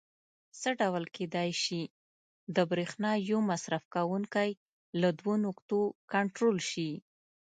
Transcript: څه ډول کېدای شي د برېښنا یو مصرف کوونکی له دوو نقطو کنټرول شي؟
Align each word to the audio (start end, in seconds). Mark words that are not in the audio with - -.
څه 0.61 0.69
ډول 0.81 1.03
کېدای 1.15 1.49
شي 1.63 1.81
د 2.55 2.57
برېښنا 2.71 3.11
یو 3.29 3.39
مصرف 3.51 3.83
کوونکی 3.95 4.49
له 5.01 5.09
دوو 5.19 5.33
نقطو 5.45 5.81
کنټرول 6.13 6.57
شي؟ 6.69 6.89